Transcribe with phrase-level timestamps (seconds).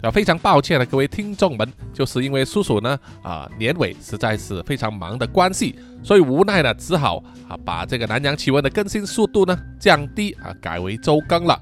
[0.00, 11.60] 啊，非常抱歉的各位听众们，就是因为叔叔呢，啊，年尾实在是非常忙的关系，所以无奈呢，只好啊，把这个南洋奇闻的更新速度呢降低啊，改为周更了。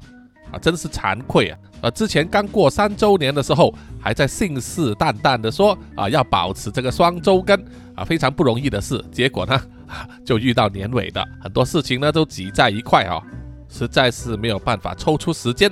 [0.53, 1.59] 啊，真是惭愧啊！
[1.85, 3.71] 呃，之前刚过三周年的时候，
[4.01, 7.63] 还在信誓旦旦的说啊，要保持这个双周更
[7.95, 9.05] 啊，非常不容易的事。
[9.13, 9.61] 结果呢，
[10.25, 13.23] 就遇到年尾的很多事情呢，都挤在一块啊，
[13.69, 15.71] 实在是没有办法抽出时间。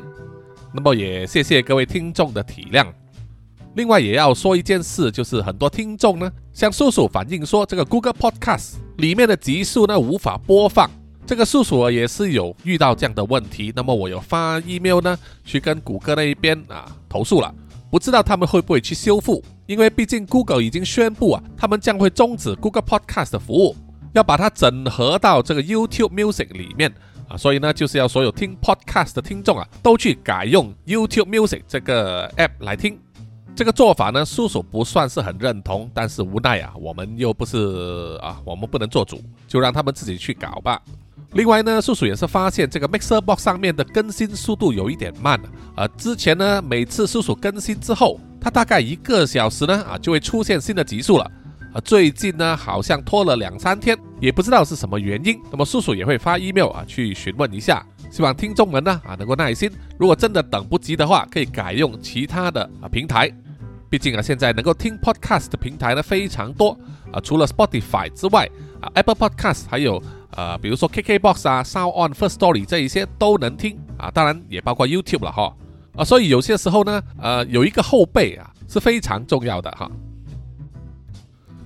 [0.74, 2.86] 那么也谢谢各位听众的体谅。
[3.74, 10.90] 另外也要说一件事，就是很多听众呢向叔叔反映说，这个 Google Podcast 里面的集数呢无法播放。
[11.24, 13.72] 这个叔叔也是有遇到这样的问题。
[13.74, 17.54] 那么我有发 email 呢去跟谷歌那一边啊投诉了，
[17.90, 19.42] 不知道他们会不会去修复？
[19.66, 23.76] 因为毕竟 Google 已经宣布啊，他们将会终止 Google Podcast 的服务，
[24.12, 26.92] 要把它整合到这个 YouTube Music 里面
[27.28, 27.36] 啊。
[27.36, 32.98] 所以呢，就是要所有听 podcast 的听众啊，都去改用 YouTube Music 这个 app 来听。
[33.54, 40.82] 这个做法呢，叔叔不算是很认同，但是无奈啊，我们又不是啊，我们不能做主，就让他们自己去搞吧。
[41.34, 45.40] 另外呢，叔叔也是发现这个 Mixer Box 上面的更新速度有一点慢
[45.74, 45.88] 啊。
[45.96, 51.30] 之前呢，每次叔叔更新之后，它大概一个小时呢啊，就会出现新的集数了。
[51.72, 55.40] 啊，最近呢，好像拖了两三天，也不知道是什么原因。
[55.50, 59.70] 那么叔叔也会发 email 啊，去询问一下，希望听众们呢啊能够耐心。
[59.98, 63.32] 如果真的等不及的话，可以改用其他的啊平台。
[63.88, 66.78] 毕竟啊，现在能够听 podcast 的平台呢非常多
[67.10, 68.46] 啊，除了 Spotify 之外
[68.82, 75.54] 啊，Apple Podcast 还有呃，比如说 KKBox 啊、Sound On、First Story 这一些都能听啊，当然也包括 YouTube 了哈。
[75.94, 79.90] 啊，所以有些时候呢，呃，有一个后背啊是非常重要的哈。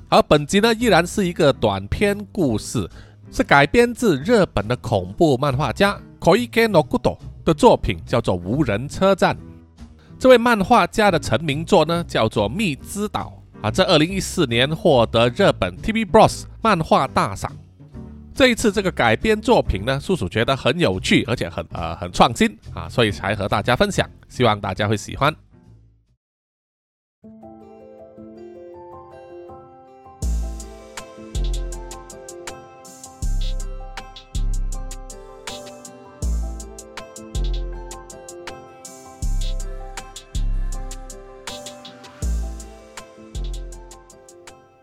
[0.09, 2.89] 好本集呢，依然是一个短篇故事，
[3.31, 9.37] 是改编自日本的恐怖漫画家 Koike Nogudo 的作品，叫做《无人车站》。
[10.19, 13.33] 这位漫画家的成名作呢，叫做《蜜之岛》
[13.65, 17.53] 啊，在二零一四年获得日本 TV Bros 漫画大赏。
[18.37, 25.35] 这一次这个改编作品呢，叔叔觉得很有趣，而且很呃很创新啊，所以才和大家分享，希望大家会喜欢。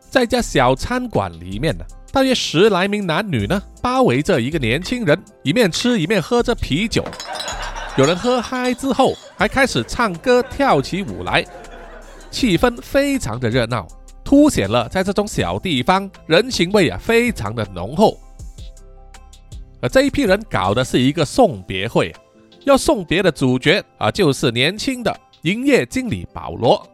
[0.09, 7.03] 在一家小餐馆里面呢，大约十来名男女呢，包围着一个年轻人，一面吃一面喝着啤酒。
[7.97, 11.43] 有人喝嗨之后，还开始唱歌跳起舞来，
[12.29, 13.87] 气氛非常的热闹，
[14.23, 18.15] 凸显了在这种小地方人情味啊非常的浓厚。
[19.81, 22.13] 而这一批人搞的是一个送别会，
[22.63, 26.87] 要送别的主角啊，就是年轻的营业经理保罗。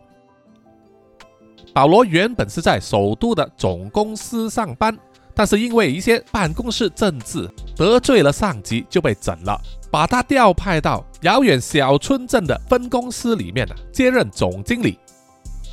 [1.73, 4.97] 保罗原本是在首都的总公司上班，
[5.39, 9.57] 但是因为一些办公室政治得罪了上级，就被整了，
[9.89, 14.99] 把他调派到遥远小村镇的分公司里面了，接任总经理。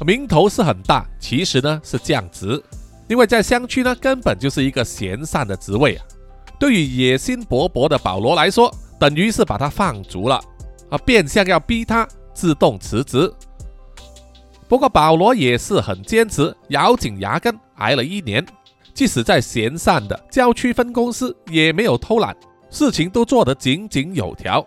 [0.07, 2.63] 名头是很大，其实呢是降职，
[3.09, 6.07] 因为在乡区呢根本就是一个闲散的职位啊。
[6.61, 10.41] 对于野心勃勃的保罗来说，等于是把他放逐了
[10.91, 13.29] 啊，变相要逼他自动辞职。
[14.69, 18.47] 不过保罗也是很坚持，咬紧牙根挨了一年，
[18.97, 22.35] 即使在闲散的郊区分公司，也没有偷懒，
[22.71, 24.65] 事情都做得井井有条。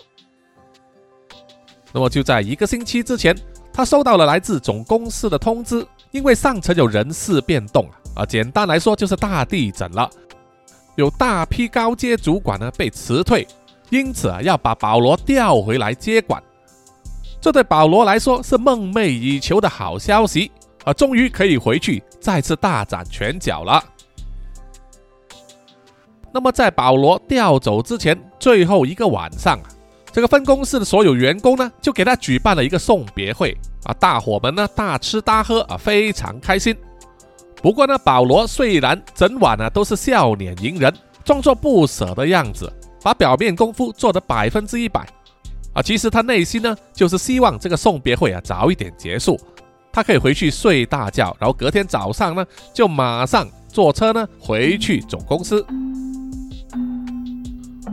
[1.91, 3.35] 那么就在一个星期之前，
[3.73, 10.07] 他收到了来自总公司的通知，因为上层有人事变动啊，啊，简单来说就是大地震了，
[10.95, 13.47] 有大批高阶主管呢被辞退，
[13.89, 16.39] 因此啊要把保罗调回来接管。
[17.42, 20.51] 这对保罗来说是梦寐以求的好消息
[20.83, 20.94] 啊！
[20.94, 23.83] 终于可以回去再次大展拳脚了。
[26.31, 29.65] 那么，在保罗调走之前最后一个晚上啊，
[30.11, 33.93] 这个分公司的所有员工呢，就给他举办了一个送别会啊！
[33.99, 36.75] 大伙们呢大吃大喝啊，非常开心。
[37.61, 40.93] 不过呢，保罗虽然整晚呢都是笑脸迎人，
[41.25, 42.71] 装作不舍的样子，
[43.03, 45.07] 把表面功夫做得百分之一百。
[45.73, 49.39] 啊，其实他内心呢，就是希望这个送别会啊早一点结束，
[49.91, 55.65] 他可以回去睡大觉，然后隔天早上呢，就马上坐车呢回去总公司。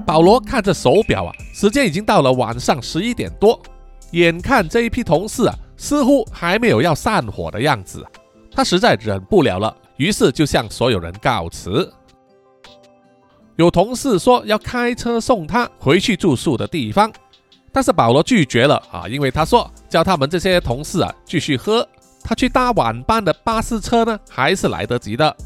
[0.07, 3.61] 保罗看着手表啊，时间已经到了晚上十一点多，
[4.13, 8.07] 眼看这一批同事啊似乎还没有要散伙的样子。
[8.53, 11.93] 他实在忍不了了，于是就向所有人告辞。
[13.57, 17.13] 有同事说要开车送他回去住宿的地方，
[17.73, 21.87] 但是保罗拒绝了啊，因为他说叫他们这些同事啊继续喝，
[22.23, 25.37] 他去搭晚班的巴士车呢还是来得及的。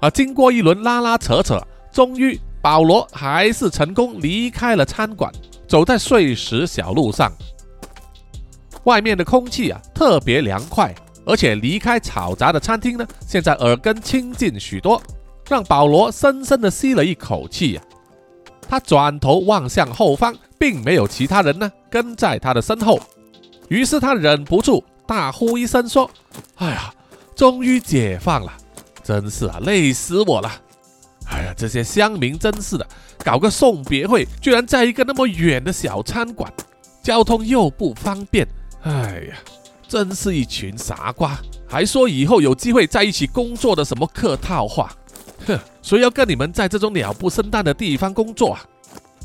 [0.00, 1.60] 啊，经过一轮拉拉扯扯，
[1.92, 5.32] 终于保罗还是成功离开了餐馆，
[5.66, 7.32] 走在碎石小路上。
[8.84, 10.94] 外面的空气啊特别凉快，
[11.26, 15.00] 而且离开嘈杂的餐厅呢，现在耳根清净许多。
[15.48, 17.82] 让保罗深深的吸了一口气呀，
[18.68, 23.00] 他转头望向后方，并没有其他人呢跟在他的身后，
[23.68, 26.10] 于是他忍不住大呼一声说
[26.56, 26.92] ：“哎呀，
[27.34, 28.52] 终于解放了！
[29.02, 30.52] 真是啊，累死我了！
[31.30, 32.86] 哎呀，这些乡民真是的，
[33.24, 36.52] 搞个送别会，居然在一个那么远的小餐馆，
[37.02, 38.46] 交通又不方便，
[38.82, 39.36] 哎呀，
[39.86, 41.38] 真是一群傻瓜！
[41.68, 44.90] 还说以后有机会在一起工作的什么客套话。”
[45.46, 48.64] 哼，谁要跟你们在这种鸟不生蛋的地方工作啊？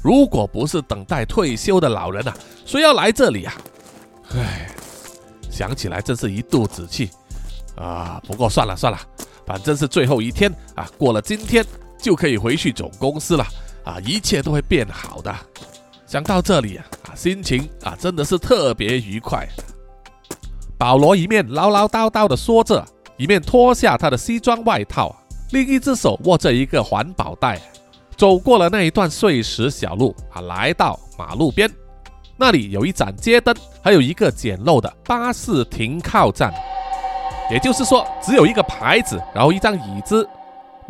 [0.04, 3.54] 如果不是等待退休的老人啊，谁要来这里啊？
[4.36, 4.70] 哎，
[5.50, 7.10] 想起来真是一肚子气
[7.76, 8.22] 啊！
[8.28, 9.00] 不过算了算了，
[9.46, 11.66] 反正是最后一天啊，过了今天
[12.04, 13.48] 就可以回去总公司了
[13.86, 15.34] 啊，一切都会变好的。
[16.06, 16.86] 想到这里啊，
[17.16, 19.48] 心情啊真的是特别愉快。
[20.78, 22.86] 保罗一面唠唠叨叨的说着，
[23.16, 25.16] 一面脱下他的西装外套。
[25.52, 27.58] 另一只手握着一个环保袋，
[28.18, 31.72] 走过了那一段碎石小路啊，来到马路边，
[32.36, 36.54] 那里有一盏街灯，还有一个简陋的巴士停靠站。
[37.52, 40.28] 也就是说，只有一个牌子，然后一张椅子，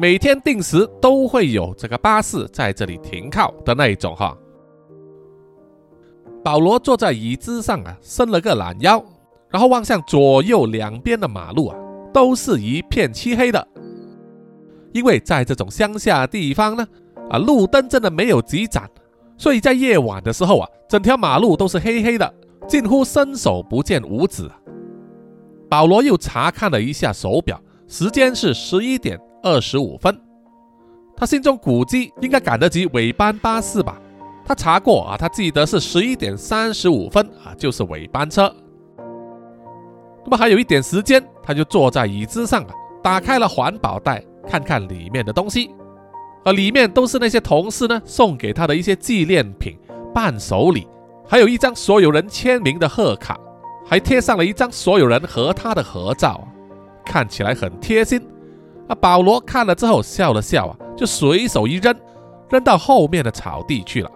[0.04, 4.38] 每天定时都会有这个巴士在这里停靠的那一种哈。
[6.44, 9.02] 保罗坐在椅子上啊，伸了个懒腰，
[9.50, 11.78] 然后望向左右两边的马路啊，
[12.14, 13.66] 都是一片漆黑的。
[14.92, 16.86] 因为在这种乡下地方呢，
[17.30, 18.86] 啊，路灯真的没有几盏，
[19.38, 22.34] 所以在夜晚的时候啊，整条马路都是黑黑的，
[22.68, 24.52] 近乎伸手不见五指。
[25.70, 27.58] 保罗又查看了一下手表，
[27.88, 30.20] 时间是十一点二十五分，
[31.16, 34.02] 他心中估计应该赶得及尾班巴士吧。
[34.44, 38.52] 他查过啊，他记得是十一点三十五分啊，就是尾班车。
[40.26, 42.74] 那么还有一点时间，他就坐在椅子上啊，
[43.04, 44.24] 打开了环保袋。
[44.46, 45.74] 看看里面的东西，
[46.44, 49.80] 而里面都是那些同事呢送给他的一些纪念品、
[50.14, 50.86] 伴手礼，
[51.26, 53.40] 还有一张所有人签名的贺卡，
[53.86, 56.46] 还贴上了一张所有人和他的合照，
[57.06, 58.22] 看起来很贴心。
[58.94, 61.94] 啊，保罗看了之后笑了笑啊，就随手一扔，
[62.50, 64.12] 扔到后面的草地去了。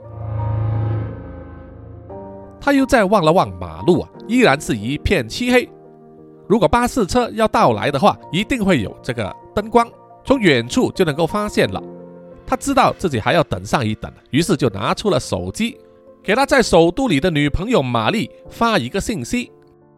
[2.62, 5.68] 他又再望了望马路啊，依然是一片漆黑。
[6.48, 9.88] 如果巴士车要到来的话，一定会有这个灯光。
[10.24, 11.82] 从远处就能够发现了，
[12.46, 15.78] 他知道自己还要等上一等，于是就拿出了手机，
[16.22, 19.52] 给他在首都里的女朋友玛丽发一个信息，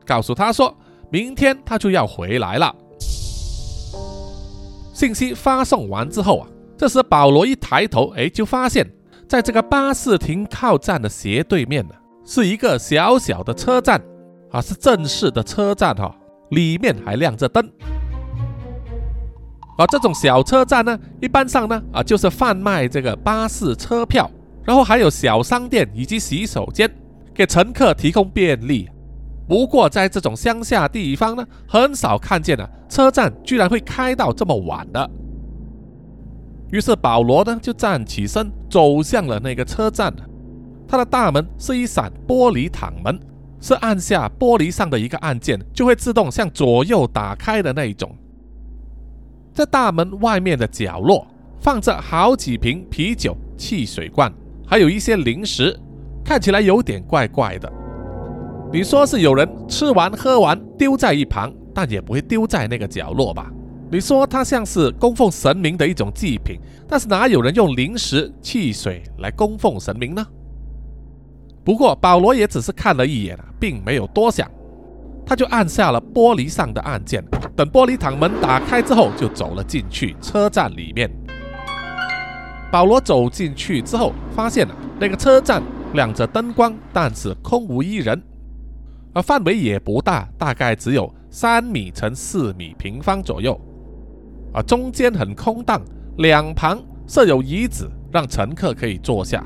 [0.05, 0.75] 告诉他说
[1.11, 2.73] 明天他就要回来了。
[4.99, 6.47] 信息发送完之后啊，
[6.77, 8.85] 这时保罗一抬头，哎，就发现
[9.29, 14.01] 在这个巴士停靠站的斜对面呢，是一个小小的车站
[14.51, 16.13] 啊，是正式的车站哈，
[16.49, 17.65] 里面还亮着灯。
[19.77, 24.29] 而这种小车站呢，一般上呢，啊，就是贩卖这个巴士车票，
[24.65, 26.93] 然后还有小商店以及洗手间，
[27.33, 28.89] 给乘客提供便利。
[29.49, 35.09] 不过在这种乡下地方呢，很少看见啊，车站居然会开到这么晚的。
[36.71, 40.13] 于是保罗呢，就站起身，走向了那个车站。
[40.87, 43.19] 它的大门是一扇玻璃躺门，
[43.59, 48.15] 是按下玻璃上的一个按键，就会自动向左右打开的那一种。
[49.51, 51.25] 在大门外面的角落
[51.59, 54.31] 放着好几瓶啤酒、汽水罐，
[54.67, 55.75] 还有一些零食，
[56.23, 57.71] 看起来有点怪怪的。
[58.71, 63.51] 你说是有人吃完喝完丢在一旁，但也不会丢在那个角落吧？
[63.91, 70.23] 你说它像是供奉神明的一种祭品，但是哪有人用零食、汽水来供奉神明呢？
[71.63, 74.47] 不过保罗也只是看了一眼啊，并没有多想。
[75.25, 77.23] 他就按下了玻璃上的按键，
[77.55, 81.09] 等玻璃躺门打开之后，就走了进去车站里面。
[82.71, 88.19] 保罗走进去之后，发现了那个车站亮着灯光，但是空无一人，
[89.13, 93.59] 而范围也不大，大概只有三米乘四米平方左右。
[94.53, 95.81] 啊，中间很空荡，
[96.17, 99.45] 两旁设有椅子，让乘客可以坐下。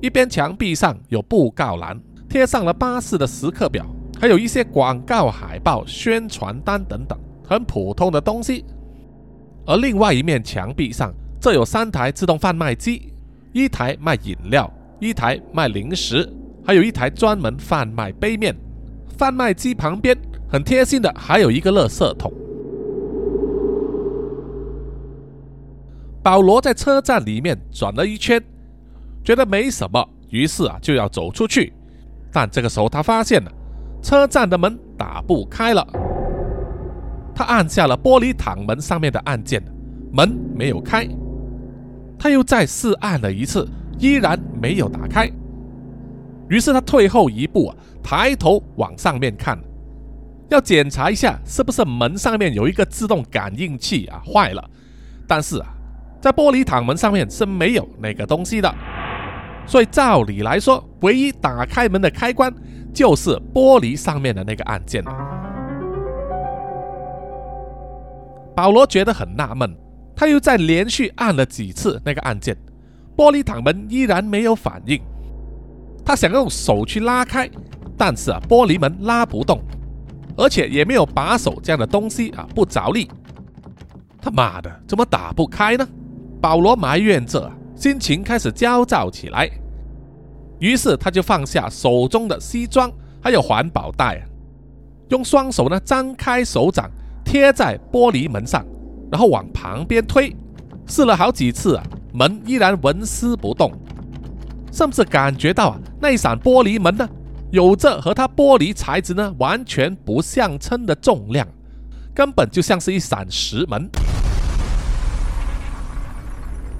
[0.00, 2.00] 一边墙壁上有布告栏。
[2.28, 3.86] 贴上了巴士的时刻表，
[4.20, 8.66] 还有一些广告海报、宣传单等等，很普通的东西。
[9.64, 13.14] 而另外一面墙壁上，这有三台自动贩卖机，
[13.54, 16.30] 一台卖饮料，一台卖零食，
[16.68, 18.54] 还有一台专门贩卖杯面。
[19.16, 20.14] 贩卖机旁边
[20.50, 22.30] 很贴心的还有一个垃圾桶。
[26.22, 28.38] 保罗在车站里面转了一圈，
[29.24, 31.72] 觉得没什么，于是啊就要走出去。
[32.30, 33.50] 但这个时候他发现了
[34.02, 35.82] 车站的门打不开了，
[37.34, 39.62] 他按下了玻璃躺门上面的按键，
[40.12, 41.08] 门没有开。
[42.18, 43.66] 他又再试按了一次，
[43.98, 45.32] 依然没有打开。
[46.48, 49.58] 于是他退后一步啊，抬头往上面看，
[50.50, 54.70] 要检查一下是不是门上面有一个自动感应器啊坏了。
[55.26, 55.74] 但是啊。
[56.20, 58.74] 在玻璃躺门上面是没有那个东西的，
[59.64, 62.52] 所以照理来说，唯一打开门的开关
[62.92, 65.12] 就是玻璃上面的那个按键了。
[68.52, 69.72] 保罗觉得很纳闷，
[70.16, 72.56] 他又再连续按了几次那个按键，
[73.16, 75.00] 玻璃躺门依然没有反应。
[76.08, 77.50] 他想用手去拉开，
[77.94, 79.60] 但是啊，玻璃门拉不动，
[80.38, 83.10] 而且也没有把手这样的东西啊，不着力。
[84.18, 85.86] 他妈的，怎么打不开呢？
[86.40, 89.50] 保罗埋怨着，心情开始焦躁起来。
[90.60, 94.26] 于是他就放下手中的西装，还有环保袋，
[95.10, 96.90] 用双手呢张开手掌
[97.22, 98.64] 贴在玻璃门上，
[99.12, 100.34] 然后往旁边推。
[100.86, 101.84] 试了好几次啊，
[102.14, 103.70] 门依然纹丝不动，
[104.70, 107.08] 甚至感觉到啊那一扇玻璃门呢，
[107.50, 111.46] 有着和它玻璃材质呢完全不相称的重量，
[112.14, 113.88] 根本就像是一扇石门。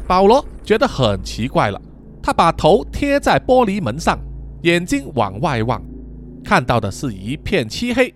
[0.07, 1.81] 保罗觉得很奇怪了，
[2.23, 4.19] 他把头贴在玻璃门上，
[4.63, 5.83] 眼睛往外望，
[6.45, 8.15] 看到的是一片漆黑。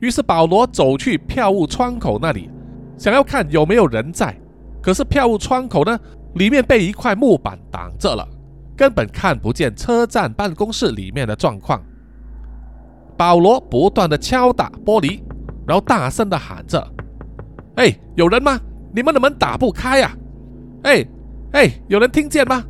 [0.00, 2.50] 于是保罗走去票务窗口那里，
[2.96, 4.34] 想要看有没有人在。
[4.82, 5.98] 可是票务窗口呢，
[6.34, 8.26] 里面被一块木板挡着了，
[8.76, 11.82] 根本看不见车站办公室里面的状况。
[13.16, 15.20] 保罗不断的敲打玻璃，
[15.66, 16.86] 然后大声的喊着
[17.76, 18.58] ：“哎，有人吗？
[18.94, 20.16] 你们的门打不开呀！”
[20.84, 21.04] 哎
[21.52, 22.64] 哎，有人听见吗？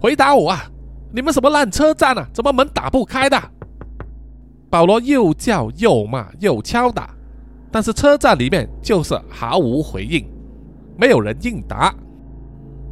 [0.00, 0.64] 回答我啊！
[1.12, 2.28] 你们什么烂车站啊？
[2.32, 3.40] 怎么门打不开的？
[4.68, 7.14] 保罗又叫又骂又敲打，
[7.70, 10.28] 但是车站里面就是毫无回应，
[10.98, 11.94] 没有人应答。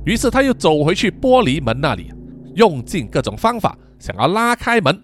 [0.04, 2.12] 于是他又走回去玻璃门那里，
[2.54, 5.02] 用尽各种方法想要拉开门，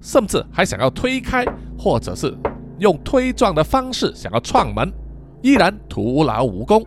[0.00, 1.44] 甚至还想要推开，
[1.78, 2.36] 或者是
[2.78, 4.92] 用推撞的方式想要撞门，
[5.42, 6.84] 依然徒劳无功。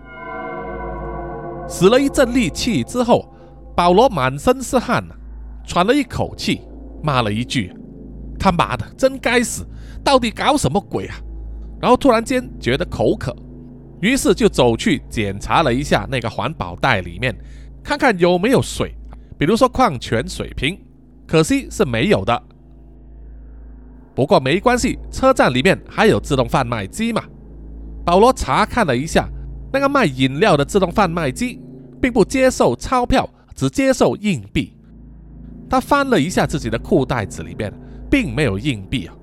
[1.70, 3.34] 使了一阵力气之后，
[3.75, 5.15] 保罗满身是汗呐
[5.65, 6.62] 喘了一口气，
[7.01, 7.74] 骂了一句
[8.38, 9.65] ：“他妈的，真该死！
[10.03, 11.15] 到底搞什么鬼啊？”
[11.82, 13.34] 然后突然间觉得口渴，
[14.04, 17.34] 于是就走去检查了一下那个环保袋里面，
[17.82, 18.94] 看看有没有水，
[19.38, 20.78] 比如说矿泉水瓶，
[21.26, 22.44] 可惜是没有的。
[24.14, 27.24] 不过没关系，车站里面还有自动贩卖机嘛。
[28.06, 29.26] 保罗查看了一下。
[29.72, 31.60] 那个卖饮料的自动贩卖机
[32.00, 34.78] 并不接受钞票，只接受硬币。
[35.68, 37.74] 他翻了一下自己的裤袋子里面，
[38.08, 39.16] 并没有硬币啊！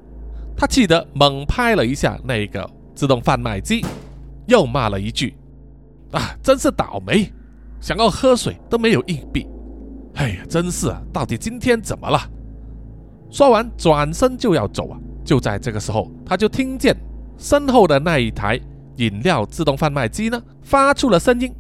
[0.57, 3.87] 他气得猛拍了一下那个自动贩卖机，
[4.51, 5.33] 又骂了一句
[6.11, 7.33] ：“啊，真是倒霉！
[7.81, 9.47] 想要喝水都没有硬币。
[10.15, 11.01] 哎呀，真是啊！
[11.13, 12.21] 到底今天怎么了？”
[13.31, 14.99] 说完，转身就要走啊！
[15.25, 16.97] 就在这个时候，他就听见
[17.39, 18.61] 身后的那一台。
[18.97, 21.55] 饮料自动贩卖机呢，发出了声音，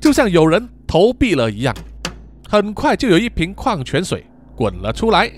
[0.00, 1.74] 就像有人投币了一样。
[2.48, 4.24] 很快就有一瓶矿泉水
[4.54, 5.30] 滚了出来。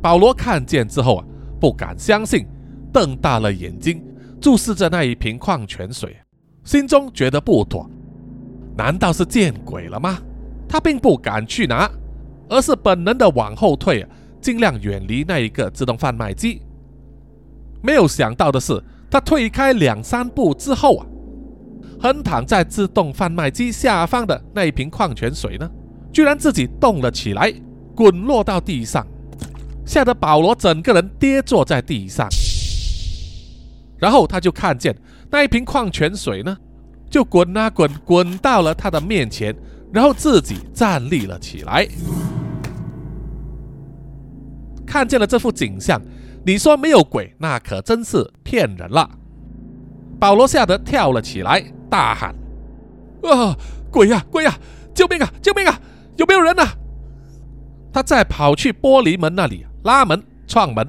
[0.00, 1.24] 保罗看见之后啊，
[1.60, 2.46] 不敢相信，
[2.92, 4.02] 瞪大了眼睛
[4.42, 6.16] 注视着那一瓶矿泉水，
[6.64, 7.88] 心中觉得不妥。
[8.76, 10.18] 难道是见鬼了吗？
[10.68, 11.88] 他并不敢去拿，
[12.48, 14.04] 而是本能的往后退，
[14.40, 16.60] 尽量远离那一个自动贩卖机。
[17.82, 21.06] 没有想到的是，他退开两三步之后啊，
[22.00, 25.70] 横躺在自动贩卖机下方的那一瓶矿泉水呢，
[26.12, 27.52] 居然自己动了起来，
[27.94, 29.06] 滚落到地上，
[29.86, 32.28] 吓得保罗整个人跌坐在地上。
[34.02, 34.92] 然后他就看见
[35.30, 36.56] 那一瓶矿泉水呢，
[37.08, 39.54] 就滚啊滚，滚到了他的面前，
[39.92, 41.86] 然后自己站立了起来。
[44.84, 46.02] 看见了这幅景象。
[46.44, 49.08] 你说没有鬼，那可真是骗人了。
[50.18, 52.34] 保罗吓得跳了起来，大喊
[53.22, 53.56] ：“啊，
[53.92, 54.52] 鬼呀，鬼呀！
[54.92, 55.80] 救命啊，救命啊！
[56.16, 56.74] 有没有人啊？”
[57.94, 60.84] 他再跑去玻璃门那里拉门撞门，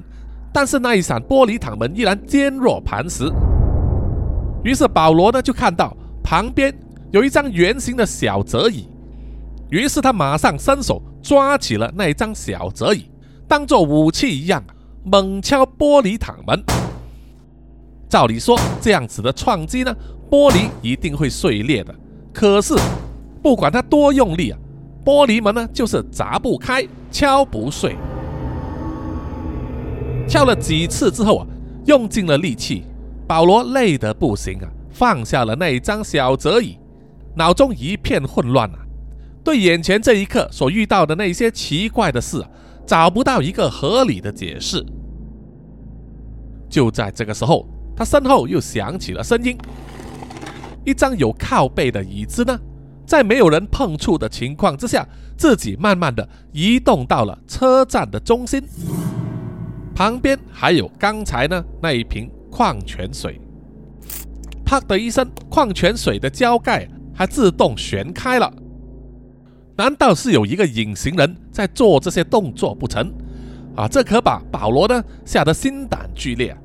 [0.54, 3.24] 但是那一扇玻璃躺门依然坚若磐石。
[4.62, 6.72] 于是保罗呢就看到旁边
[7.10, 8.88] 有一张圆形的小折椅，
[9.68, 13.10] 于是他马上伸手抓起了那一张小折椅，
[13.48, 14.62] 当做武器一样
[15.02, 16.62] 猛敲玻璃躺门。
[18.08, 19.92] 照理说这样子的撞击呢，
[20.30, 21.92] 玻璃一定会碎裂的。
[22.32, 22.76] 可是
[23.42, 24.58] 不管他多用力啊，
[25.04, 27.96] 玻璃门呢就是砸不开、敲不碎。
[30.26, 31.46] 敲了几次之后啊，
[31.86, 32.84] 用尽了力气。
[33.26, 36.78] 保罗累得不行啊，放下了那一张小折椅，
[37.34, 38.78] 脑中一片混乱啊，
[39.42, 42.44] 对眼前这一刻所遇到的那些奇怪的事，
[42.86, 44.84] 找不到一个合理的解释。
[46.68, 47.66] 就在这个时候，
[47.96, 49.56] 他身后又响起了声音，
[50.84, 52.60] 一张有靠背的椅子呢，
[53.06, 58.62] 在没有人碰触的情况之下，自己慢慢的移动到了车站的中心，
[59.94, 62.30] 旁边还有刚才呢那一瓶。
[62.56, 63.40] 矿泉水，
[64.64, 68.48] 啪的一声，矿泉水的胶盖还自动旋开了。
[69.76, 73.12] 难道是有一个隐形人在做这些动作不成？
[73.74, 76.56] 啊，这可把保罗呢吓得心胆俱裂。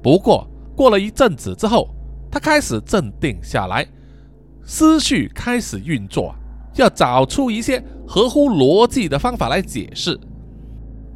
[0.00, 1.92] 不过过了一阵子之后，
[2.30, 3.84] 他开始镇定下来，
[4.62, 6.32] 思绪开始运作，
[6.76, 10.16] 要找出一些合乎逻辑的方法来解释。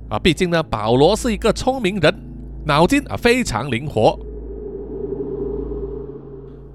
[0.08, 2.14] 啊，毕竟呢，保罗是一个聪明人。
[2.64, 4.18] 脑筋啊非常灵活，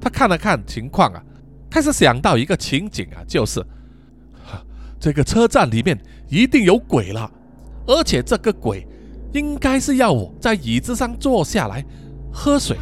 [0.02, 1.22] 他看了看情况啊，
[1.70, 3.64] 开始想到一个情景啊，就是
[5.00, 5.96] 这个车站里面
[6.30, 7.30] 一定有鬼了，
[7.86, 8.88] 而且这个鬼
[9.34, 11.86] 应该是要我在椅子上坐下来
[12.32, 12.76] 喝水。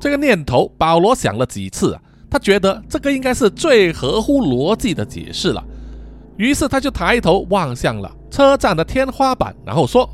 [0.00, 5.64] 这个念头，保罗想了几次啊，他觉得这个应该是最合乎逻辑的解释了，
[6.42, 10.10] 于是他就抬头望向了车站的天花板，然后说。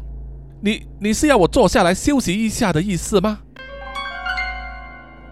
[0.61, 3.39] 你你是要我坐下来休息一下的意思吗？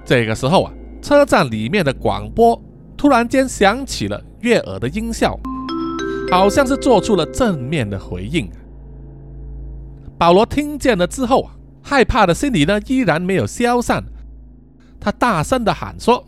[0.04, 2.59] 这个时候啊，车站里面的广播
[2.96, 5.37] 突然间响起了悦耳的音效，
[6.30, 8.48] 好像是做出了正面的回应。
[10.16, 11.50] 保罗听见了之后啊，
[11.82, 14.02] 害怕的心理呢依然没有消散，
[15.00, 16.24] 他大声的喊说：“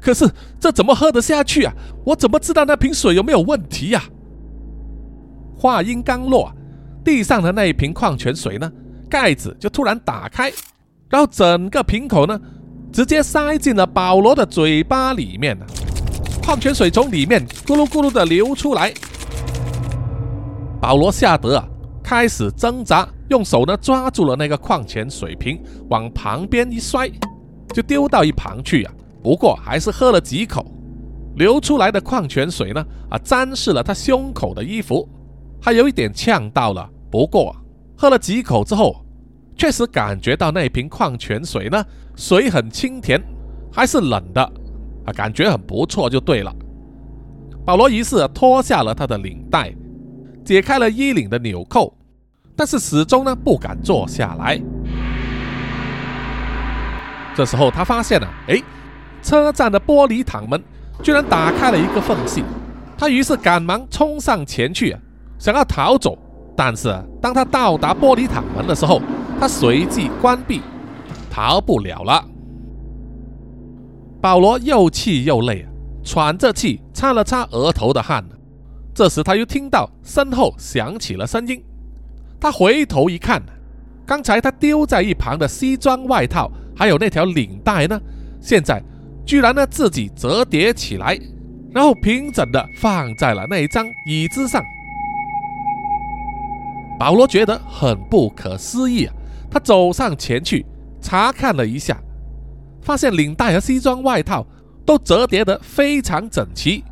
[0.00, 1.72] 可是这怎么喝得下去啊？
[2.04, 4.02] 我怎么知道那瓶水有没有问题呀？”
[5.56, 6.52] 话音刚落。
[7.02, 8.70] 地上的那一瓶矿泉水呢？
[9.08, 10.52] 盖子就突然打开，
[11.08, 12.38] 然后整个瓶口呢，
[12.92, 15.66] 直接塞进了保罗的嘴巴里面了。
[16.42, 18.92] 矿泉水从里面咕噜咕噜的流出来，
[20.78, 21.66] 保罗吓得啊，
[22.04, 25.58] 开始挣扎，用手呢抓住了那个矿泉水瓶，
[25.88, 27.10] 往旁边一摔，
[27.72, 28.92] 就丢到一旁去啊。
[29.22, 30.64] 不过还是喝了几口，
[31.36, 35.08] 流出来的矿泉水呢，啊，沾湿了他胸口的衣服。
[35.62, 37.54] 还有一点呛到了，不过
[37.96, 39.04] 喝了几口之后，
[39.56, 41.84] 确实感觉到那瓶矿泉水呢，
[42.16, 43.22] 水很清甜，
[43.70, 44.42] 还是冷的，
[45.04, 46.50] 啊，感觉很不错，就对了。
[47.62, 49.70] 保罗于是脱下了他的领带，
[50.42, 51.94] 解开了衣领的纽扣，
[52.56, 54.58] 但是始终呢不敢坐下来。
[57.34, 58.62] 这时候他发现了，哎，
[59.22, 60.62] 车站的玻璃躺门
[61.02, 62.42] 居然打开了一个缝隙，
[62.96, 64.96] 他于是赶忙冲上前去。
[65.38, 66.18] 想要逃走，
[66.54, 69.00] 但是当他到达玻璃塔门的时候，
[69.38, 70.60] 他随即关闭，
[71.30, 72.22] 逃不了了。
[74.20, 75.66] 保罗又气又累，
[76.04, 78.22] 喘着气，擦了擦额头的汗。
[78.92, 81.62] 这时他又听到身后响起了声音，
[82.38, 83.40] 他回头一看，
[84.04, 87.98] 刚才他丢在一旁的西装外套还有那条领带呢，
[88.42, 88.82] 现在
[89.24, 91.18] 居然呢自己折叠起来，
[91.72, 94.62] 然后平整的放在了那一张椅子上。
[96.98, 99.14] 保罗觉得很不可思议啊！
[99.50, 100.66] 他走上前去
[101.00, 101.98] 查看了一下，
[102.82, 104.46] 发现领带和西装外套
[104.84, 106.84] 都折叠得非常整齐，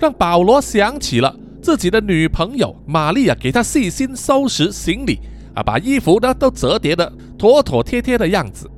[0.00, 5.20] 让保罗想起了自己的女朋友玛利亚给他细心收拾行李
[5.54, 8.68] 啊，把衣服呢都折叠得妥妥帖帖的样子。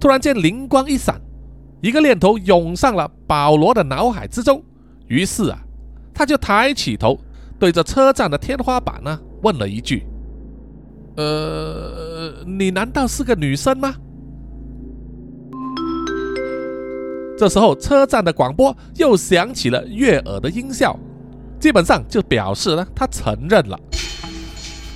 [0.00, 1.20] 突然间灵光一闪，
[1.82, 4.62] 一个念头涌上了保罗的脑海之中，
[5.08, 5.58] 于是啊，
[6.14, 7.18] 他就抬起头
[7.58, 9.18] 对着车站的天花板呢。
[9.42, 10.06] 问了一句
[11.18, 13.92] ：“呃，你难道是个女生吗？”
[17.36, 20.96] 这时候，车站的广播又响起了悦耳的音效，
[21.58, 23.76] 基本上就表示呢，他承认了。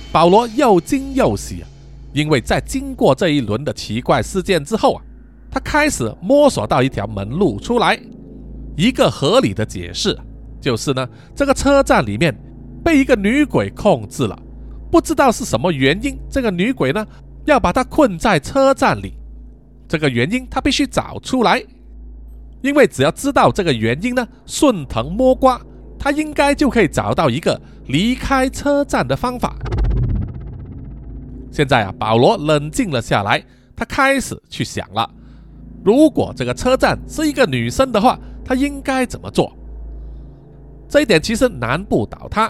[0.09, 1.67] 保罗又惊又喜啊，
[2.13, 5.03] 因为在经过这一轮的奇怪事件之后啊，
[5.49, 7.99] 他开始摸索到一条门路出来，
[8.75, 10.17] 一个合理的解释。
[10.59, 12.35] 就是呢，这个车站里面
[12.83, 14.37] 被一个女鬼控制了，
[14.91, 17.05] 不知道是什么原因，这个女鬼呢
[17.45, 19.13] 要把他困在车站里。
[19.87, 21.63] 这个原因他必须找出来，
[22.61, 25.61] 因为只要知道这个原因呢，顺藤摸瓜，
[25.97, 29.55] 他应该就可以找到一个离开车站的方法。
[31.51, 33.41] 现在啊，保罗冷静了下来，
[33.75, 35.09] 他开始去想了，
[35.83, 39.51] 如果这个车站是一个女生的话，她应该怎么做？
[40.89, 42.49] 这一点其实难不倒他，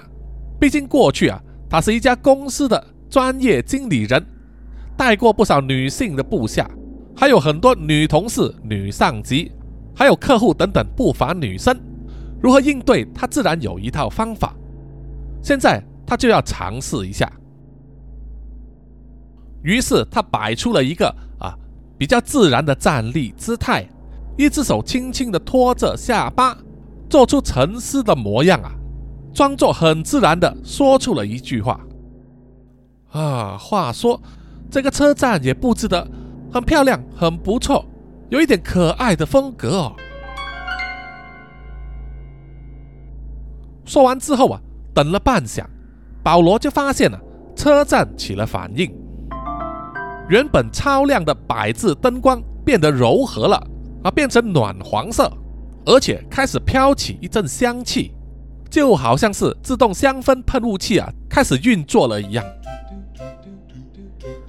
[0.59, 4.23] 毕竟过去啊，他是一家公司的专业经理人，
[4.95, 6.69] 带过不少女性的部下，
[7.15, 9.51] 还有很多女同事、女上级，
[9.95, 11.75] 还有客户等等不乏女生。
[12.39, 14.55] 如何应对，他自然有一套方法。
[15.41, 17.31] 现在他就要尝试一下。
[19.63, 21.11] 于是他摆出了一个
[21.97, 23.87] 比较自然的站立姿态，
[24.37, 26.57] 一只手轻轻的托着下巴。
[27.09, 28.69] 做出沉思的模样啊，
[29.33, 31.79] 装作很自然的说出了一句话。
[33.11, 34.21] 啊，话说
[34.69, 36.05] 这个车站也布置得
[36.51, 37.85] 很漂亮，很不错，
[38.27, 39.95] 有一点可爱的风格哦。
[43.85, 44.59] 说完之后啊，
[44.93, 45.63] 等了半晌，
[46.21, 47.17] 保罗就发现了
[47.55, 48.93] 车站起了反应，
[50.29, 53.55] 原本超亮的白字灯光变得柔和了，
[54.03, 55.31] 啊，变成暖黄色。
[55.85, 58.11] 而且开始飘起一阵香气，
[58.69, 62.43] 就好像是自动香氛喷雾器啊开始运作了一样。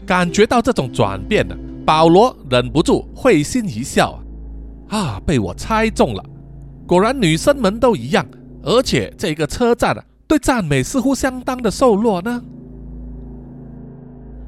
[0.05, 1.55] 感觉到这种转变呢，
[1.87, 4.19] 保罗忍不住会心一笑
[4.89, 4.99] 啊！
[4.99, 6.25] 啊，被我猜中了，
[6.89, 8.27] 果然女生们都一样。
[8.65, 12.43] 而且这个车站啊，对赞美似乎相当的瘦弱呢。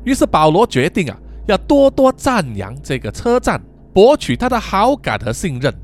[0.05, 3.61] 于是保罗决定啊，要多多赞扬这个车站，
[3.93, 5.75] 博取他的好感和信任。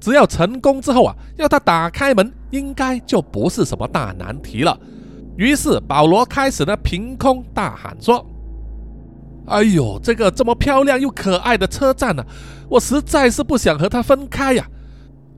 [0.00, 4.78] 只要成功之后啊，要他打开门，应该就不是什么大难题了。
[5.36, 8.24] 于是保罗开始呢，凭空大喊说
[9.46, 12.24] ：“哎呦，这个这么漂亮又可爱的车站呢，
[12.68, 14.66] 我实在是不想和它分开呀！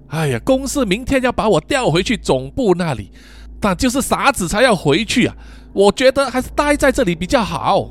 [0.09, 3.13] 哎呀，公司明天要把我调回去总部那里，
[3.61, 5.35] 但就是傻子才要回去啊！
[5.73, 7.89] 我觉得还是待在这里比较好。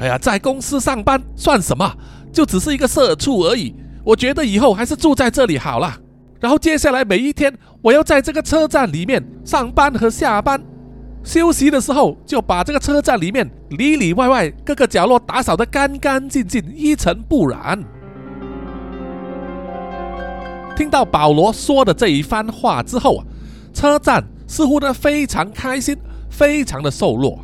[0.00, 1.94] 哎呀，在公司上班算什么？
[2.32, 5.94] 就只是一个社畜而已。”我觉得以后还是住在这里好了。
[6.40, 10.58] 然后接下来每一天，我要在这个车站里面上班和下班，
[11.22, 17.78] 休息的时候就把这个车站里面里里外外各个角落打扫得干干净净，一尘不染。
[20.74, 23.24] 听到保罗说的这一番话之后啊，
[23.74, 25.94] 车站似乎呢非常开心，
[26.30, 27.38] 非常的受落。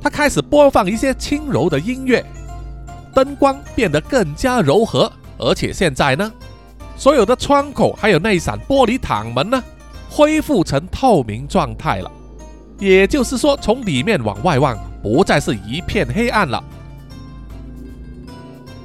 [0.00, 2.24] 他开始播放一些轻柔的音乐，
[3.14, 5.10] 灯光变得更加柔和。
[5.38, 6.32] 而且现在呢，
[6.96, 9.62] 所有的窗口还有那一扇玻璃躺门呢，
[10.10, 12.10] 恢复成透明状态了。
[12.78, 16.62] 也就是说，从里面往外望，不再是一片黑暗了。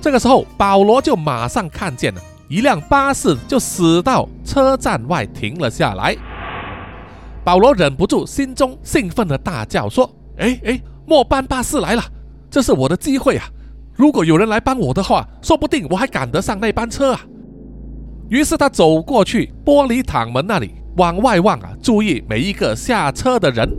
[0.02, 6.16] 这个时候，保罗就马上看见了一辆巴士，就驶到车站外停了下来。
[7.44, 12.04] 保罗忍不住心中兴奋的大叫说：“哎哎，末班巴士来了，
[12.50, 13.46] 这是我的机会啊！”
[13.96, 17.22] 如果有人来帮我的话，说不定我还赶得上那班车啊！
[18.30, 23.70] 于是他走过去玻璃躺门那里，往外望啊，注意每一个下车的人。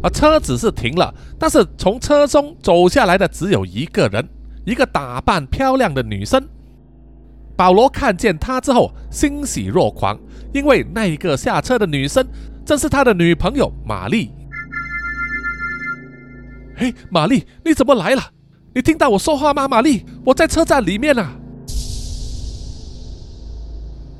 [0.00, 4.28] 啊车子是停了，但是从车中走下来的只有一个人，
[4.64, 6.40] 一个打扮漂亮的女生。
[7.56, 10.16] 保罗看见她之后欣喜若狂，
[10.52, 12.24] 因为那一个下车的女生
[12.64, 14.30] 正是他的女朋友玛丽。
[16.76, 18.22] 嘿，玛丽，你怎么来了？
[18.74, 20.04] 你听到我说话吗，玛丽？
[20.24, 21.28] 我在车站里面呢。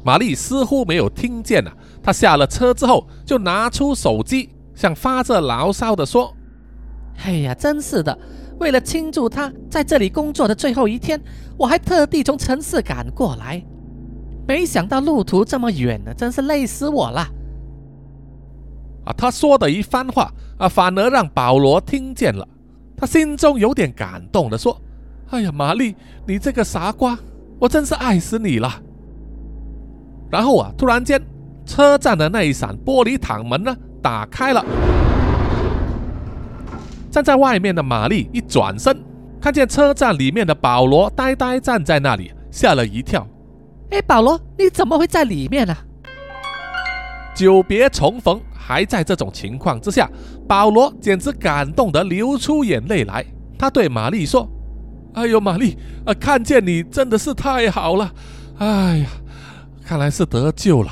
[0.04, 1.72] 玛丽似乎没有听见啊。
[2.02, 6.34] 她下了车之后，就拿出手机，像发着牢骚的说
[7.24, 8.18] ：“哎呀，真是的！
[8.58, 11.20] 为了庆祝他在这里工作的最后一天，
[11.56, 13.64] 我还特地从城市赶过来。
[14.46, 17.26] 没想到路途这么远呢，真是累死我了。”
[19.04, 22.46] 啊，他说的一番话啊，反而让保罗听见了。
[22.96, 24.80] 他心中有点感动的说
[25.30, 27.18] ：“哎呀，玛丽，你这个傻瓜，
[27.58, 28.72] 我真是爱死你了。”
[30.30, 31.20] 然后啊，突然间，
[31.66, 34.64] 车站的那一扇玻璃躺门呢打开了，
[37.10, 38.96] 站在外面的玛丽一转身，
[39.40, 43.26] 看见车站里面的保罗呆呆站在那里，吓了一跳。
[43.90, 45.76] “哎，保罗，你怎么会在里面呢？”
[47.34, 48.40] 久别重逢。
[48.64, 50.08] 还在这种情况之下，
[50.46, 53.26] 保罗简直感动得流出眼泪来。
[53.58, 54.48] 他对玛丽说
[55.14, 58.12] ：“哎呦，玛丽，啊，看见你真的是太好了！
[58.58, 59.06] 哎呀，
[59.84, 60.90] 看来是得救了。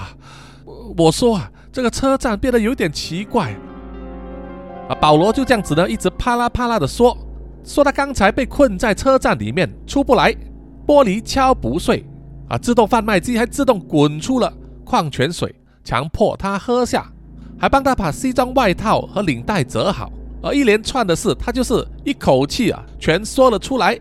[0.96, 3.55] 我说啊，这个车站变得有点奇怪。
[4.88, 7.16] 啊，保罗就这样子呢，一直啪啦啪啦的说，
[7.62, 10.35] 说他刚才被困在车站里面出不来，
[10.85, 12.05] 玻璃敲不碎，
[12.48, 14.53] 啊，自动贩卖机还自动滚出了
[14.85, 15.55] 矿泉水，
[15.90, 17.11] 强迫他喝下，
[17.59, 20.09] 还帮他把西装外套和领带折好，
[20.40, 23.98] 而一连串的事，他就是一口气啊，全说了出来。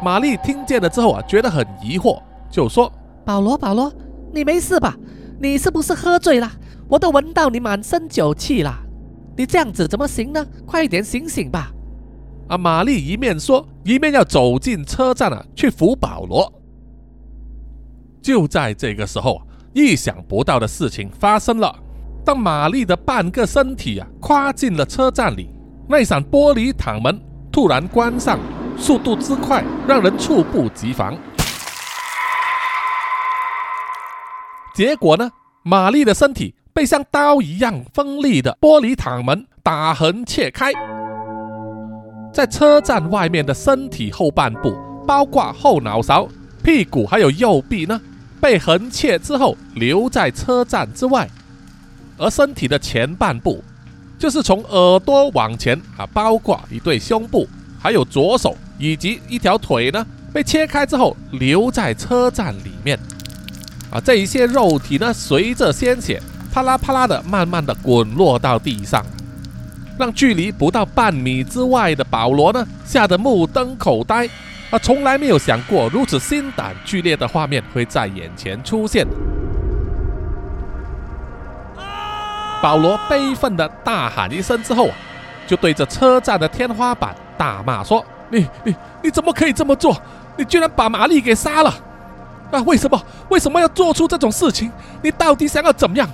[0.00, 2.88] 玛丽听见了之后啊，觉得很疑惑，就说
[3.26, 3.92] ：“保罗，保罗，
[4.32, 4.96] 你没事吧？
[5.40, 6.48] 你是不是喝醉了？”
[6.88, 8.72] 我都闻到你满身酒气了，
[9.36, 10.46] 你这样子怎么行呢？
[10.64, 11.72] 快点醒醒吧！
[12.46, 16.61] 啊，玛丽一面说，一面要走进车站啊，去扶保罗。
[18.22, 21.74] 就在这个时候，意想不到的事情发生了。
[22.24, 25.50] 当玛丽的半个身体啊跨进了车站里，
[25.88, 28.38] 那扇玻璃躺门突然关上，
[28.78, 31.18] 速度之快，让人猝不及防。
[34.74, 35.30] 结果呢，
[35.64, 36.54] 玛丽的身体。
[36.74, 40.72] 被像刀一样锋利的玻璃躺门打横切开，
[42.32, 44.74] 在车站外面的身体后半部，
[45.06, 46.26] 包括后脑勺、
[46.64, 48.00] 屁股还有右臂呢，
[48.42, 51.28] 被横切之后留在车站之外；
[52.18, 53.62] 而身体的前半部，
[54.18, 62.98] 就是从耳朵往前啊，包括一对胸部，还有左手以及一条腿呢，被切开之后留在车站里面。
[63.92, 66.20] 啊，这一些肉体呢，随着鲜血。
[66.52, 69.06] 啪啦啪啦的，慢慢的滚落到地上，
[69.96, 74.28] 让距离不到半米之外的保罗呢，吓得目瞪口呆。
[74.72, 79.06] 他从来没有想过如此心胆剧烈的画面会在眼前出现。
[82.62, 84.94] 保罗悲愤的大喊一声之后啊，
[85.46, 89.94] 就对着车站的天花板大骂说：“你你你怎么可以这么做？
[90.38, 91.74] 你居然把玛丽给杀了！
[92.50, 94.72] 啊，为什么为什么要做出这种事情？
[95.02, 96.08] 你到底想要怎么样？”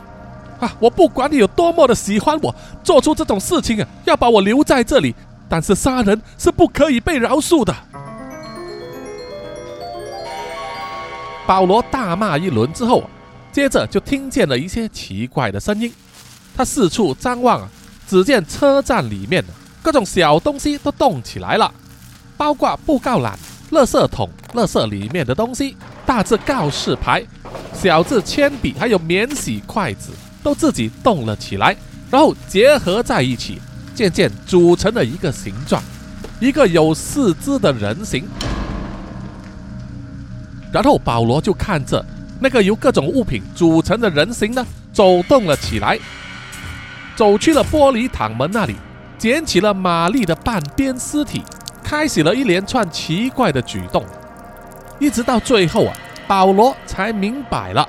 [0.59, 0.73] 啊！
[0.81, 5.14] 我不管你有多么的喜欢我，做出这种事情啊，要把我留在这里。
[5.51, 7.75] 但是杀人是不可以被饶恕的。
[11.48, 13.08] 保罗大骂一轮之后，
[13.50, 15.90] 接着就听见了一些奇怪的声音。
[16.54, 17.68] 他四处张望啊，
[18.06, 19.42] 只见车站里面
[19.80, 21.72] 各种小东西都动起来了，
[22.37, 23.34] 包括布告栏、
[23.70, 27.24] 垃圾桶、垃圾里面的东西、大字告示牌、
[27.72, 30.11] 小字铅笔，还有免洗筷子。
[30.40, 31.74] 都自己动了起来，
[32.11, 33.58] 然后结合在一起，
[33.94, 35.82] 渐渐组成了一个形状，
[36.40, 38.28] 一个有四肢的人形。
[40.72, 42.04] 然后保罗就看着
[42.40, 45.98] 那个由各种物品组成的人形呢，走动了起来，
[47.16, 48.76] 走去了玻璃躺门那里，
[49.16, 51.42] 捡起了玛丽的半边尸体，
[51.83, 54.04] 开始了一连串奇怪的举动，
[54.98, 55.94] 一直到最后啊，
[56.26, 57.88] 保罗才明白了。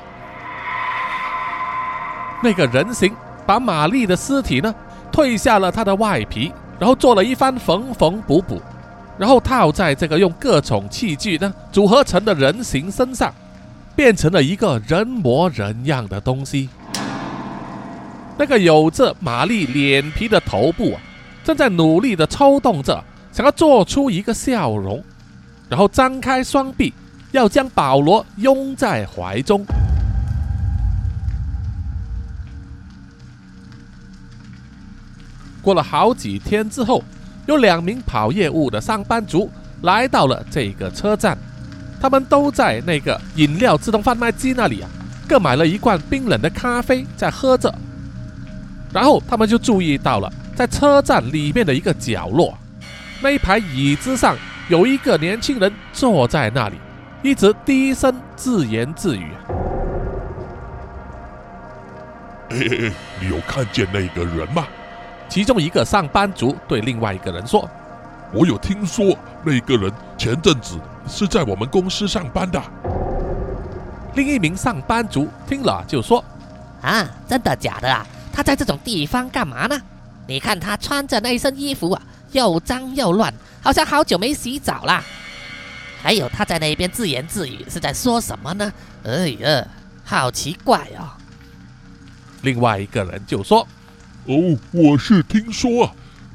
[2.42, 3.14] 那个人形
[3.46, 4.74] 把玛丽的尸体呢
[5.12, 8.62] 褪下了她的外皮，然后做了一番缝缝补补，
[9.20, 13.34] 然后套在这个用各种器具呢组合成的人形身上，
[13.94, 16.70] 变成了一个人模人样的东西。
[18.38, 21.02] 那个有着玛丽脸皮的头部啊，
[21.44, 23.04] 正在努力的抽动着，
[23.34, 25.04] 想要做出一个笑容，
[25.68, 26.94] 然后张开双臂，
[27.32, 29.66] 要将保罗拥在怀中。
[35.62, 37.04] 过了好几天之后，
[37.50, 39.50] 有两名跑业务的上班族
[39.82, 41.36] 来到了这个车站，
[42.00, 44.90] 他们都在那个饮料自动贩卖机那里啊，
[45.28, 47.74] 各买了一罐冰冷的咖啡在喝着。
[48.94, 52.56] 然后他们就注意到了，在车站里面的一个角落，
[53.20, 56.76] 那一排椅子上有一个年轻人坐在那里，
[57.24, 59.26] 一直低声自言自语
[62.48, 64.68] ：“嘿嘿嘿，你有看见那个人吗？”
[65.30, 67.70] 其中一个上班族对另外一个人说
[68.34, 69.16] ：“我有听说
[69.46, 72.60] 那个人前阵子是在我们公司上班的。”
[74.16, 76.26] 另一名上班族听了就说
[76.82, 78.04] ：“啊，真的假的啊？
[78.34, 79.80] 他在这种地方干嘛呢？
[80.26, 85.04] 你看他穿着那身衣服啊，又脏又乱，好像好久没洗澡啦。
[86.02, 88.74] 还有他在那边自言自语，是在说什么呢？
[89.04, 89.68] 哎呀，
[90.04, 91.14] 好奇怪哦。”
[92.42, 93.68] 另外一个人就说。
[94.26, 95.92] 哦，我是听说啊，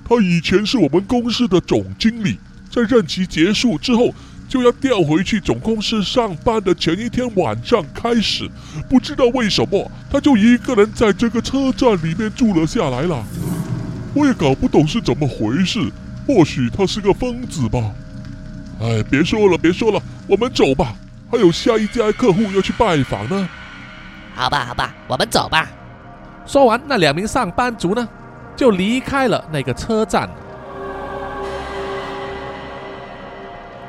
[0.08, 2.38] 他以前是我们公司的总经理，
[2.70, 4.12] 在任期结束之后
[4.48, 8.50] 就要调回去总公司上班的前一天晚上开始，
[8.88, 13.24] 不知道为什么他就一个人在这个车站里面住了下来了。
[14.12, 15.90] 我也搞不懂是怎么回事，
[16.26, 17.92] 或许他是个疯子吧。
[18.80, 20.94] 哎，别说了，别说了，我们走吧，
[21.30, 23.48] 还有下一家客户要去拜访呢。
[24.34, 25.68] 好吧，好吧，我们走吧。
[26.46, 28.06] 说完，那两名上班族呢，
[28.54, 30.28] 就离开了那个车站。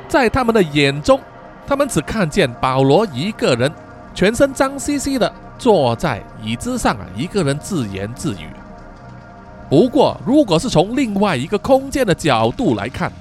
[0.08, 1.20] 在他们的眼中，
[1.66, 3.70] 他们只看见保罗一个人，
[4.14, 8.48] 全身脏兮兮的坐在椅子上啊，一个人自言自语。
[9.68, 13.12] 不过，如果是从另外一个空间的角度来看，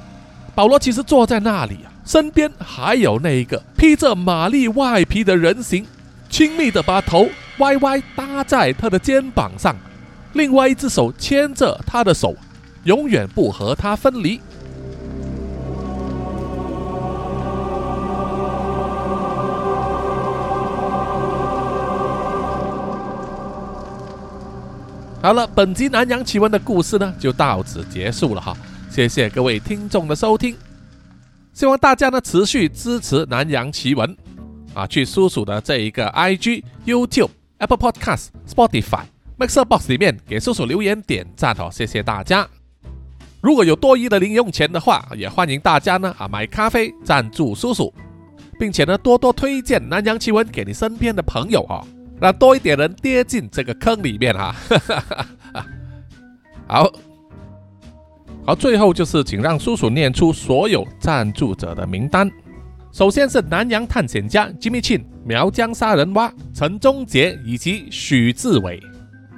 [0.54, 5.86] 保罗其实坐在那里啊，身边还有那一个披着玛丽外皮的人形，
[6.30, 7.28] 亲密的把头
[7.60, 9.76] 歪歪搭在他的肩膀上，
[10.34, 12.36] 另外一只手牵着他的手，
[12.84, 14.42] 永远不和他分离。
[25.22, 28.56] 好了，本集南洋奇闻的故事呢，就到此结束了哈。
[28.92, 30.56] 谢谢各位听众的收听，
[31.52, 34.16] 希望大家呢持续支持南洋奇闻
[34.74, 39.04] 啊，去叔叔的这一个 IG、YouTube、Apple Podcast、Spotify、
[39.38, 42.48] Mixer Box 里面给叔叔留言点赞哦，谢谢大家。
[43.42, 47.94] 如果有多余的零用钱的话，也欢迎大家呢啊买咖啡赞助叔叔，
[48.60, 51.86] 并且呢多多推荐南洋奇闻给你身边的朋友哦。
[52.20, 54.56] 让多一点人跌进这个坑里面哈，
[56.66, 56.90] 好
[58.46, 62.32] 好，最后就是请让叔叔念出所有赞助者的名单。
[62.96, 68.82] 首先是南洋探险家 Jimmy Chin、苗疆杀人蛙陈忠杰以及许志伟，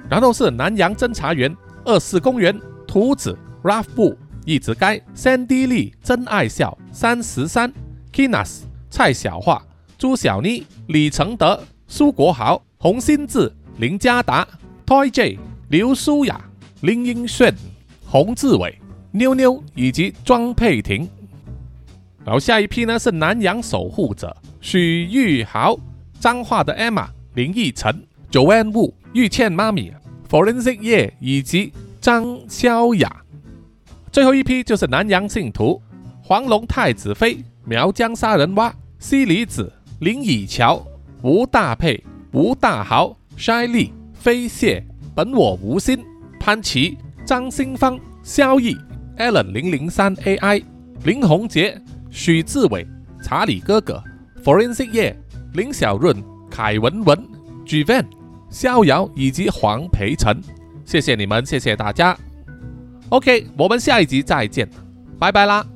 [0.08, 1.52] 然后是南洋侦查员
[1.84, 7.72] 二四公园图子 Ralph 布一直该 Sandy Lee 真爱笑三十三
[8.12, 9.60] Kinas 蔡小桦
[9.98, 12.62] 朱小妮李承德苏国豪。
[12.76, 14.46] 洪新志、林家达、
[14.86, 15.36] Toy J、
[15.68, 16.40] 刘舒雅、
[16.82, 17.52] 林英炫、
[18.06, 18.78] 洪志伟、
[19.10, 21.10] 妞妞以及庄佩婷。
[22.28, 25.74] 然后下一批呢是南洋守护者许玉豪、
[26.20, 29.90] 彰化的 Emma、林奕晨、Joanne Wu、玉倩妈咪、
[30.28, 33.10] Forensic 叶以及张潇雅。
[34.12, 35.80] 最后一批就是南洋信徒
[36.22, 40.86] 黄龙太子妃、苗疆杀人蛙、西里子、林以乔、
[41.22, 41.98] 吴大佩。
[42.32, 46.04] 吴大豪、筛利、飞蟹、本我无心、
[46.38, 48.76] 潘琪、张新芳、萧毅、
[49.16, 50.62] Allen 零零三 AI、
[51.04, 51.80] 林宏杰、
[52.10, 52.86] 许志伟、
[53.22, 54.02] 查理哥哥、
[54.42, 55.16] Forensic 叶、
[55.54, 56.16] 林小润、
[56.50, 57.18] 凯文文、
[57.66, 58.04] Gvan、
[58.50, 60.40] 逍遥以及黄培成，
[60.84, 62.16] 谢谢你们，谢谢大家。
[63.10, 64.68] OK，我们下一集再见，
[65.18, 65.66] 拜拜啦。